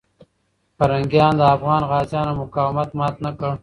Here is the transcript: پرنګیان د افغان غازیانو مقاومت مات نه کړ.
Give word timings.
پرنګیان 0.77 1.33
د 1.37 1.41
افغان 1.55 1.81
غازیانو 1.91 2.33
مقاومت 2.41 2.89
مات 2.97 3.15
نه 3.25 3.31
کړ. 3.39 3.51